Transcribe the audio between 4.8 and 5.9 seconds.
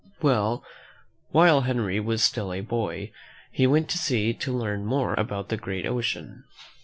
more about the great